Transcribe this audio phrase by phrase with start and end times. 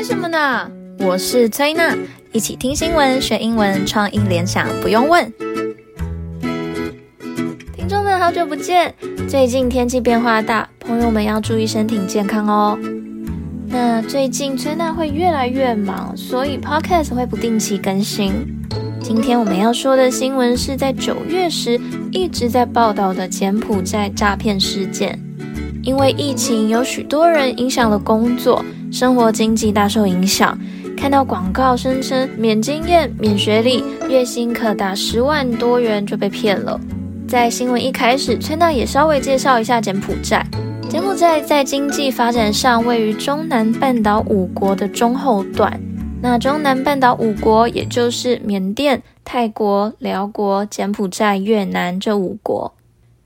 [0.00, 0.66] 为什么呢？
[1.00, 1.94] 我是崔娜，
[2.32, 5.30] 一起听新闻学英文，创意联想不用问。
[7.74, 8.94] 听众们好久不见，
[9.28, 12.78] 最近天气变化大，朋友们要注意身体健康哦。
[13.68, 18.32] 那最近崔娜会越来越忙，所以 Podcast 会不定期更新。
[19.02, 21.78] 今天我们要说的新闻是在九月时
[22.10, 25.20] 一直在报道的柬埔寨诈骗事件。
[25.82, 30.58] 因为疫情，有许多人影响了工作，生活经济大受影响。
[30.96, 36.78] 看到广告声称免经验、免学历，月薪可达十万多元，就被骗了。
[37.26, 40.46] 在新闻一开始，崔娜也稍微介绍一下柬埔寨。
[40.90, 45.80] 柬埔寨在经济发展上位于中南半岛五国的中后段。
[46.20, 52.74] 那中南半岛五国，也就是缅甸、泰国、寮国、柬埔寨、越南这五国。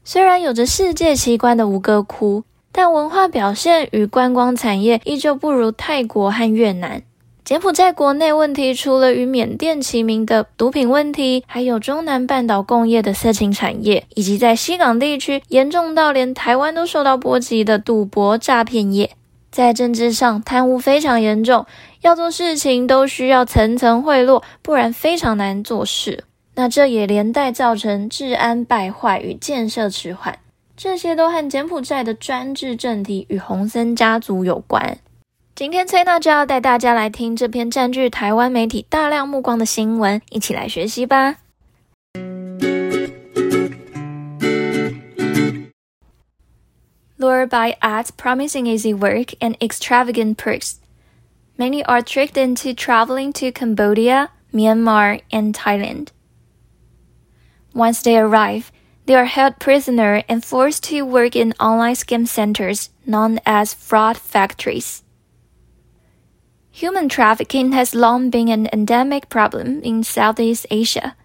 [0.06, 7.02] 虽然有着世界奇观的吴哥窟，但文化表现与观光产业依旧不如泰国和越南。
[7.42, 19.10] 柬埔寨国内问题除了与缅甸齐名的毒品问题，还有中南半岛共业的色情产业，以及在西港地区严重到连台湾都受到波及的赌博诈骗业。
[19.50, 21.64] 在政治上，贪污非常严重，
[22.02, 26.25] 要做事情都需要层层贿赂，不然非常难做事。
[26.56, 30.38] 那这也连带造成治安败坏与建设迟缓，
[30.77, 34.98] 这些都和柬埔寨的专制政体与洪森家族有关。
[35.56, 41.36] 今天崔娜就要带大家来听这篇占据台湾媒体大量目光的新闻，一起来学习吧。
[47.19, 50.75] Lured by ads promising easy work and extravagant perks,
[51.56, 56.08] many are tricked into traveling to Cambodia, Myanmar, and Thailand.
[57.75, 58.70] Once they arrive,
[59.06, 64.16] they are held prisoner and forced to work in online scam centers known as fraud
[64.16, 65.03] factories.
[66.70, 71.16] Human trafficking has long been an endemic problem in Southeast Asia,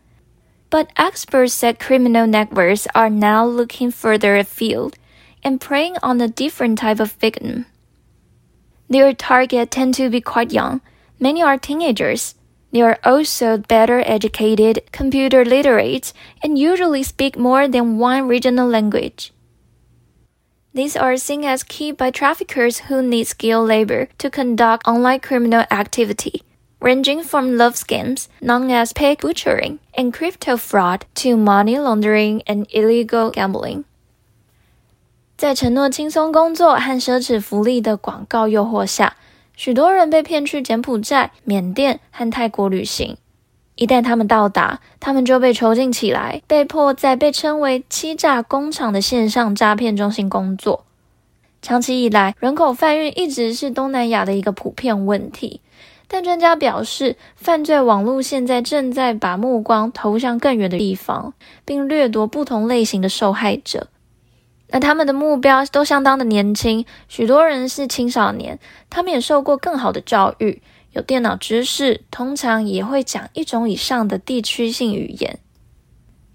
[0.70, 4.98] but experts said criminal networks are now looking further afield
[5.44, 7.66] and preying on a different type of victim.
[8.90, 10.82] Their target tend to be quite young.
[11.20, 12.36] Many are teenagers
[12.73, 19.33] They are also better educated, computer literate, and usually speak more than one regional language.
[20.75, 25.65] These are seen as key by traffickers who need skilled labor to conduct online criminal
[25.71, 26.43] activity,
[26.81, 32.67] ranging from love scams known as pig butchering and crypto fraud to money laundering and
[32.73, 33.85] illegal gambling.
[35.37, 39.17] 在承诺轻松工作和奢侈福利的广告诱惑下，
[39.60, 43.18] 许多人被骗去柬埔寨、缅甸和泰国旅行，
[43.76, 50.86] 一旦他们到达，他们就被囚禁起来，被迫在被称为“欺诈工厂”的线上诈骗中心工作。
[51.62, 55.60] 长期以来，人口贩运一直是东南亚的一个普遍问题，
[56.08, 61.34] 但专家表示，犯罪网络现在正在把目光投向更远的地方，
[61.66, 63.88] 并掠夺不同类型的受害者。
[64.72, 68.60] 那他们的目标都相当的年轻，许多人是青少年，
[68.90, 75.40] 他们也受过更好的教育，有电脑知识，通常也会讲一种以上的地区性语言。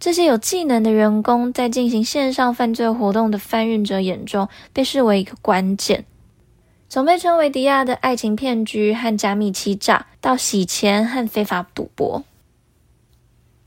[0.00, 6.04] 这些有技能的员工在进行线上犯罪活动的贩运者眼中被视为一个关键，
[6.88, 12.24] 从被称为迪亚的爱情骗局和加密欺诈，到洗钱和非法赌博。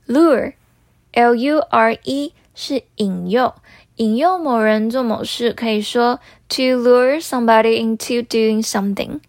[0.06, 3.56] Lure，L-U-R-E 是引诱。
[3.97, 9.21] 引诱某人做某事，可以说 to lure somebody into doing something，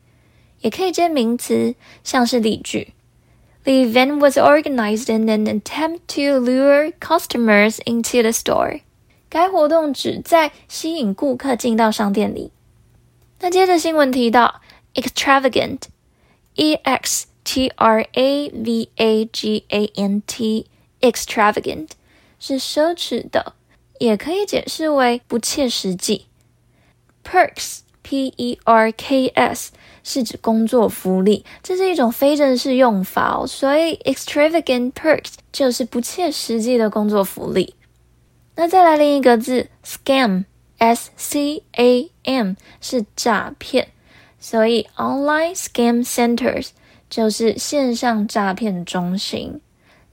[0.61, 2.93] 也可以接名词，像是例句：
[3.63, 8.81] The event was organized in an attempt to lure customers into the store。
[9.29, 12.51] 该活动旨在吸引顾客进到商店里。
[13.39, 14.61] 那接着新闻提到
[14.93, 21.89] extravagant，e x t r a v a g a n t，extravagant
[22.39, 23.53] 是奢侈的。
[23.98, 26.26] 也可以解释为不切实际。
[27.24, 27.82] Perks，P-E-R-K-S
[30.02, 37.74] 是指工作福利，这是一种非正式用法哦，所以 extravagant perks 就是不切实际的工作福利。
[38.54, 40.44] 那再来另一个字，scam，S-C-A-M
[42.80, 43.88] 是诈骗，
[44.40, 46.70] 所以 online scam centers
[47.10, 49.60] 就是线上诈骗中心。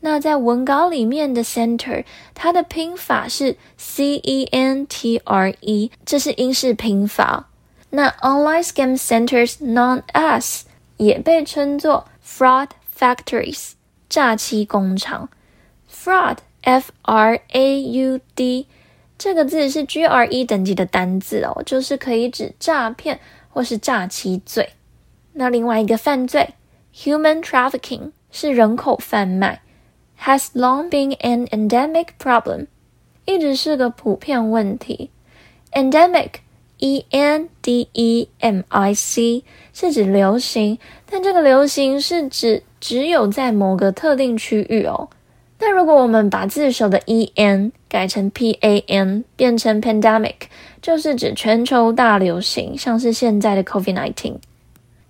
[0.05, 2.05] 那在文稿里面的 center，
[2.35, 7.49] 它的拼法是 C E N T R E，这是英式拼法。
[7.89, 10.65] 那 online scam centers non-US
[10.97, 13.71] 也被称作 fraud factories，
[14.07, 15.27] 诈欺工厂。
[15.91, 18.67] fraud F R A U D
[19.17, 23.19] 这个字是 G R E 等级的单字哦，就是可以指诈骗
[23.49, 24.69] 或是诈欺罪。
[25.33, 26.53] 那另外一个犯罪
[26.93, 29.63] ，human trafficking 是人口贩卖
[30.21, 32.67] ，has long been an endemic problem，
[33.25, 35.09] 一直是个普遍问题。
[35.73, 40.77] endemic，e n d e m i c 是指流行，
[41.09, 45.09] 但这个流行是指只有在某个特定区域哦。
[45.59, 50.33] 那如果我们把字首的 e n 改成 p a n，变成 pandemic，
[50.81, 54.35] 就是指全球大流行，像是现在的 COVID-19。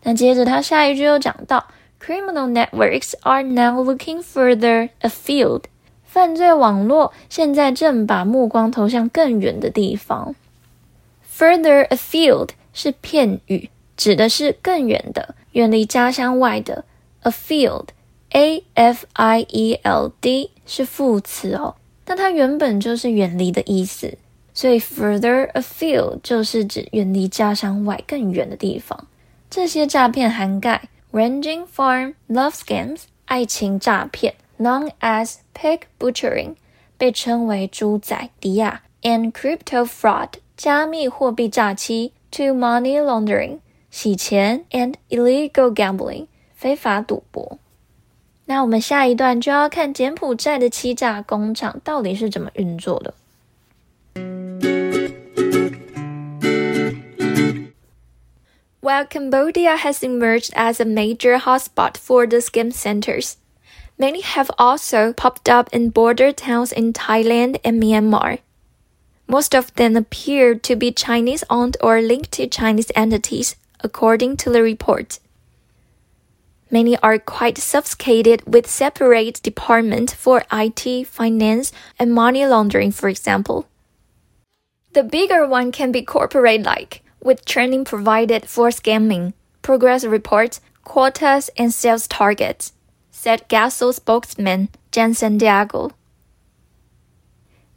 [0.03, 1.65] 那接着他下一句又讲到
[2.05, 5.63] ，criminal networks are now looking further afield，
[6.03, 10.35] 犯罪网络现在正把目光投向更远的地方。
[11.35, 16.85] further afield 是片语，指的是更远的，远离家乡外的
[17.23, 17.85] afield。
[18.31, 24.17] A F I E L D 是副词哦，但它原本就是远离的意思，
[24.53, 29.07] 所以 further afield 就是指远离家乡外更远的地方。
[29.49, 36.54] 这些诈骗涵盖 ranging from love scams 爱情诈骗，known as pig butchering
[36.96, 43.58] 被称为猪仔迪亚，and crypto fraud 加密货币诈欺，to money laundering
[43.90, 47.58] 洗钱，and illegal gambling 非法赌博。
[48.46, 53.14] 那我们下一段就要看柬埔寨的欺诈工厂到底是怎么运作的。
[58.85, 63.37] While Cambodia has emerged as a major hotspot for the scam centers,
[63.97, 68.41] many have also popped up in border towns in Thailand and Myanmar.
[69.27, 74.61] Most of them appear to be Chinese-owned or linked to Chinese entities, according to the
[74.61, 75.17] report.
[76.69, 83.65] Many are quite sophisticated with separate department for IT, finance, and money laundering, for example.
[84.93, 91.73] The bigger one can be corporate-like, with training provided for scamming, progress reports, quotas, and
[91.73, 92.71] sales targets,
[93.09, 95.91] said GASO spokesman Jan Santiago.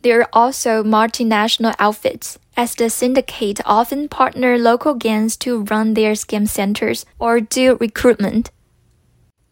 [0.03, 6.13] There are also multinational outfits, as the syndicate often partner local gangs to run their
[6.13, 8.51] scam centers or do recruitment.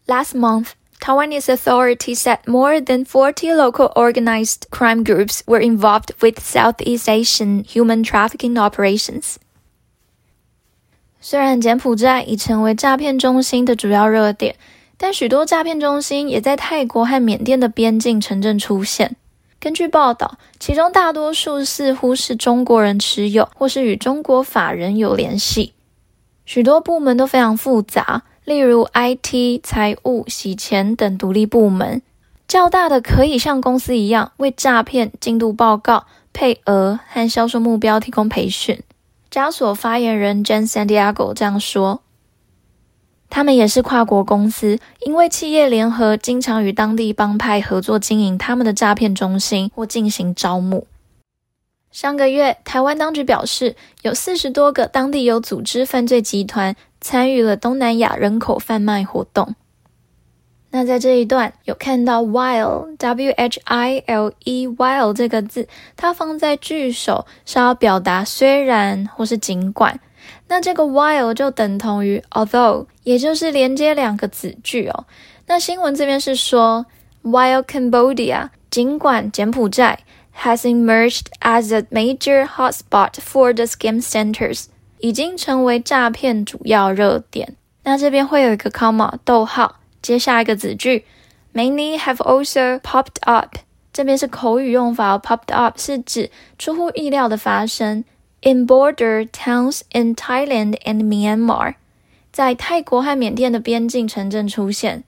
[0.07, 6.43] Last month, Taiwanese authorities said more than 40 local organized crime groups were involved with
[6.43, 9.39] Southeast Asian human trafficking operations.
[11.29, 14.55] 虽然柬埔寨已成为诈骗中心的主要热点，
[14.95, 19.17] 但许多诈骗中心也在泰国和缅甸的边境城镇出现。
[19.59, 25.73] 根据报道，其中大多数似乎是中国人持有，或是与中国法人有联系。
[26.45, 28.23] 许多部门都非常复杂。
[28.45, 32.01] 例如 IT、财务、洗钱等独立部门，
[32.47, 38.79] 较大的可以像公司一样为诈骗进度报告、配额和销售目标提供培训。
[39.37, 42.01] 加索发言人 Jan Santiago 这样说
[43.29, 50.87] ：“他们也是跨国公司，因为企业联合经常与当地帮派合作经营他们的诈骗中心或进行招募。”
[51.93, 59.53] 上个月，台湾当局表示，有四十多个当地有组织犯罪集团参与了东南亚人口贩卖活动。
[60.77, 69.99] 那在这一段有看到 while w h i l e while 这个字，它放在句首是要表达虽然或是尽管。
[70.47, 75.05] 那这个 while 就等同于 although，也就是连接两个子句哦。
[75.47, 76.85] 那新闻这边是说
[77.23, 79.97] while Cambodia，尽管柬埔寨。
[80.43, 84.65] has emerged as a major hotspot for the scam centers，
[84.99, 87.55] 已经成为诈骗主要热点。
[87.81, 91.05] 那这边会有一个 comma 逗号，接下一个子句
[91.53, 93.57] ，many have also popped up。
[93.91, 98.03] 这边是口语用法，popped up 是指出乎意料的发生。
[98.41, 101.75] In border towns in Thailand and Myanmar，
[102.31, 105.03] 在泰国和缅甸的边境城镇出现。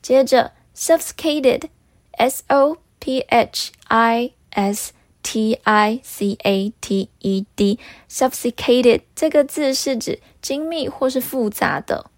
[0.00, 4.32] 接着，sophisticated，s o p h i。
[4.54, 12.10] S T I C A T E D，sophisticated 这个字是指精密或是复杂的。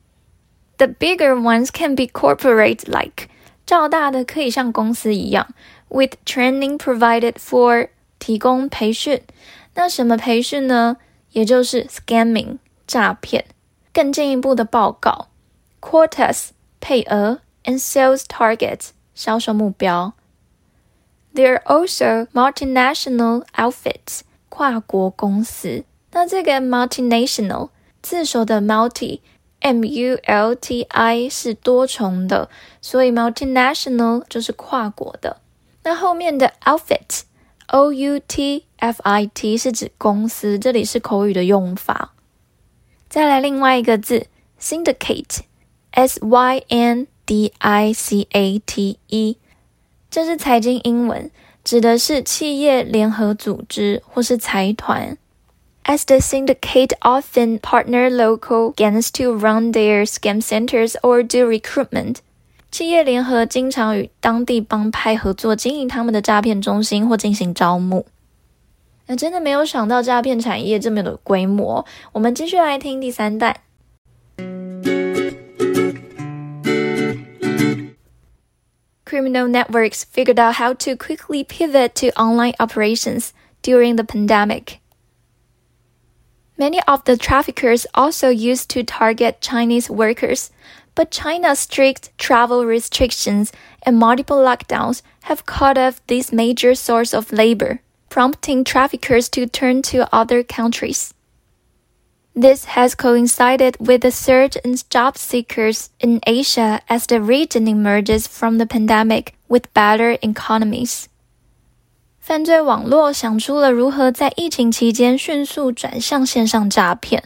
[0.77, 3.27] The bigger ones can be corporate-like，
[3.65, 5.47] 较大的可以像公司一样，
[5.89, 9.21] with training provided for 提供培训。
[9.75, 10.97] 那什么培训呢？
[11.31, 13.45] 也就是 scamming 诈骗。
[13.93, 15.27] 更进一步的报告，
[15.79, 20.13] quotas 配额，and sales targets 销售目标。
[21.33, 25.83] There are also multinational outfits，跨国公司。
[26.11, 27.69] 那这个 multinational
[28.01, 29.19] 字首的 multi，m
[29.60, 32.48] M U L T I 是多重的，
[32.80, 35.40] 所以 multinational 就是跨国的。
[35.82, 42.12] 那后面的 outfit，o u t f i t 是指公司，这里是口语的用法。
[43.08, 44.26] 再来另外一个字
[44.60, 49.38] syndicate，s y n d i c a t e，
[50.10, 51.30] 这是财经英文，
[51.62, 55.16] 指的是企业联合组织或是财团。
[55.85, 62.17] As the syndicate often partner local gangs to run their scam centers or do recruitment，
[62.71, 68.05] 企业联合经常与当地帮派合作，经营他们的诈骗中心或进行招募。
[69.07, 71.85] 那真的没有想到诈骗产业这么的规模。
[72.13, 73.57] 我们继续来听第三段。
[79.03, 84.77] Criminal networks figured out how to quickly pivot to online operations during the pandemic.
[86.58, 90.50] Many of the traffickers also used to target Chinese workers,
[90.94, 97.32] but China's strict travel restrictions and multiple lockdowns have cut off this major source of
[97.32, 101.12] labor, prompting traffickers to turn to other countries.
[102.34, 108.26] This has coincided with the surge in job seekers in Asia as the region emerges
[108.26, 111.08] from the pandemic with better economies.
[112.26, 117.22] 犯罪网络想出了如何在疫情期间迅速转向线上诈骗，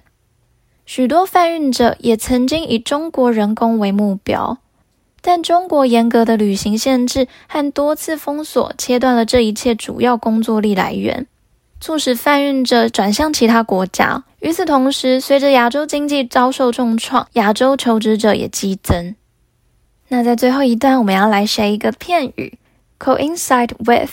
[0.84, 4.58] 许多贩运者也曾经以中国人工为目标，
[5.22, 11.26] 但中国严格的旅行限制和多次封锁切断了这一切主要工作力来源，
[11.80, 14.24] 促使贩运者转向其他国家。
[14.40, 19.16] 与此同时，随着亚洲经济遭受重创，亚洲求职者也激增。
[20.08, 22.58] 那在最后一段，我们要来学一个片语
[22.98, 24.10] ：coincide with。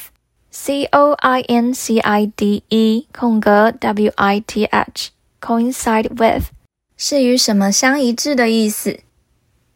[0.60, 6.48] C O I N C I D E 空格 W I T H，coincide with
[6.98, 9.00] 是与什么相一致的意思。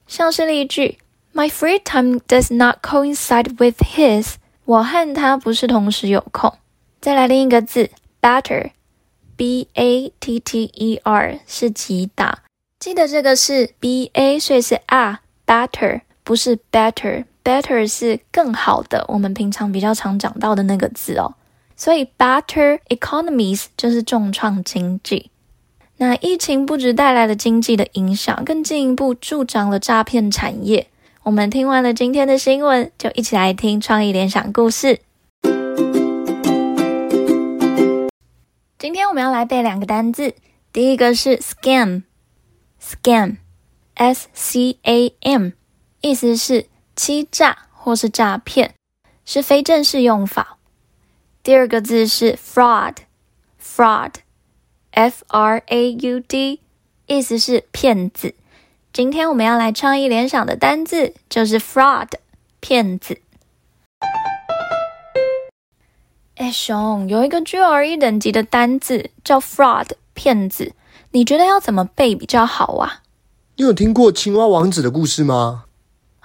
[0.07, 0.97] 像是例句
[1.35, 4.33] ：My free time does not coincide with his。
[4.65, 6.51] 我和他不是同时有空。
[6.99, 12.39] 再来另一个字，batter，B A T T E R 是击打。
[12.79, 17.25] 记得这个是 B A，所以是 a，batter 不是 better。
[17.43, 21.33] Better 是更好的，我们平常比较常讲到的那个字哦。
[21.75, 25.31] 所以 better economies 就是重创经济。
[25.97, 30.89] 那疫情不止带来了经济的影响，更进一步助长了诈骗产业。
[31.23, 34.99] 我们听完了今天的新闻，就一起来听创意联想故事。
[38.77, 40.35] 今天我们要来背两个单字，
[40.71, 45.49] 第一个是 scam，scam，s c a m，
[46.01, 46.67] 意思是。
[47.01, 48.75] 欺诈或是诈骗
[49.25, 50.59] 是非正式用法。
[51.41, 56.59] 第二个字是 fraud，fraud，f r a u d，
[57.07, 58.35] 意思是骗子。
[58.93, 62.09] 今天我们要来创意联想的单字就是 fraud，
[62.59, 63.19] 骗子。
[66.35, 70.75] 哎，熊，有一个 GRE 等级的单字叫 fraud，骗子，
[71.09, 73.01] 你觉得要怎么背比较好啊？
[73.55, 75.65] 你有听过青蛙王子的故事吗？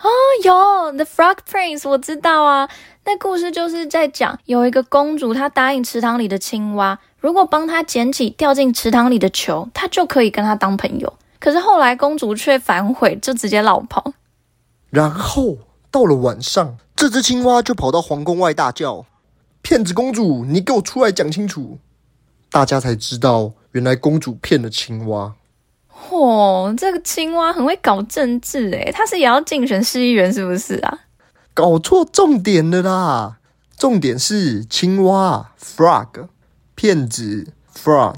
[0.02, 0.08] 哦，
[0.44, 2.68] 有 The Frog Prince，我知道啊。
[3.04, 11.12] 那故事就是在讲有一个公主，她答应池塘里的青蛙，如果帮她捡起掉进池塘里的球，她就可以跟她当朋友。
[11.38, 14.12] 可是后来公主却反悔，就直接落跑。
[14.90, 15.58] 然后
[15.90, 19.06] 到了晚上，这只青蛙就跑到皇宫外大叫
[19.62, 21.78] ：“骗子公主，你给我出来讲清楚！”
[22.50, 25.34] 大家才知道，原来公主骗了青蛙。
[25.98, 31.00] 嚯、哦，这个青蛙很会搞政治诶，他是也要竞选市议员是不是啊？
[31.54, 33.38] 搞错重点了啦！
[33.78, 36.28] 重点是青蛙 frog，
[36.74, 38.16] 骗子 fraud，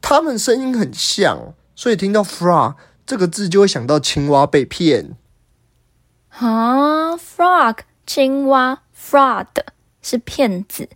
[0.00, 2.74] 他们声音很像，所以听到 frog
[3.06, 5.16] 这个字就会想到青蛙被骗。
[6.30, 9.46] 啊，frog 青蛙 fraud
[10.00, 10.88] 是骗子，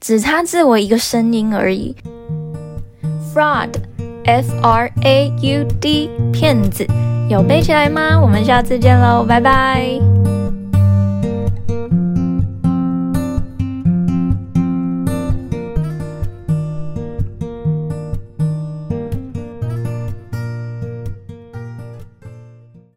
[0.00, 1.96] 只差字尾一个声音而已
[3.34, 3.89] ，fraud。
[4.24, 6.86] F R A U D，骗子，
[7.28, 8.18] 有背起来吗？
[8.20, 10.00] 我们下次见喽，拜拜。